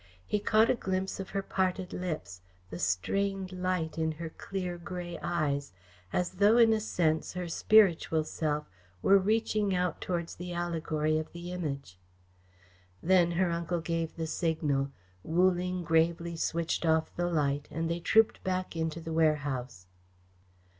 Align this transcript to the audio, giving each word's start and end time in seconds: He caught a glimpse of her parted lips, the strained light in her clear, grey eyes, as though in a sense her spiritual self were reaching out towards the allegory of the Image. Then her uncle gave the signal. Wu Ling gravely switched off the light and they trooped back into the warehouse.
He 0.25 0.39
caught 0.39 0.71
a 0.71 0.73
glimpse 0.73 1.19
of 1.19 1.29
her 1.29 1.43
parted 1.43 1.93
lips, 1.93 2.41
the 2.71 2.79
strained 2.79 3.51
light 3.51 3.99
in 3.99 4.13
her 4.13 4.31
clear, 4.31 4.79
grey 4.79 5.19
eyes, 5.21 5.73
as 6.11 6.31
though 6.31 6.57
in 6.57 6.73
a 6.73 6.79
sense 6.79 7.33
her 7.33 7.47
spiritual 7.47 8.23
self 8.23 8.67
were 9.03 9.19
reaching 9.19 9.75
out 9.75 10.01
towards 10.01 10.33
the 10.37 10.53
allegory 10.53 11.19
of 11.19 11.31
the 11.33 11.51
Image. 11.51 11.99
Then 13.03 13.33
her 13.33 13.51
uncle 13.51 13.79
gave 13.79 14.15
the 14.15 14.25
signal. 14.25 14.89
Wu 15.21 15.51
Ling 15.51 15.83
gravely 15.83 16.35
switched 16.35 16.83
off 16.83 17.15
the 17.15 17.27
light 17.29 17.67
and 17.69 17.87
they 17.87 17.99
trooped 17.99 18.43
back 18.43 18.75
into 18.75 19.01
the 19.01 19.13
warehouse. 19.13 19.85